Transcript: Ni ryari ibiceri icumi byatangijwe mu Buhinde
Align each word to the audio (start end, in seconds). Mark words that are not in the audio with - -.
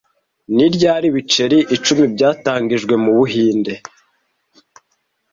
Ni 0.55 0.67
ryari 0.75 1.05
ibiceri 1.11 1.57
icumi 1.75 2.03
byatangijwe 2.13 2.93
mu 3.03 3.11
Buhinde 3.17 3.73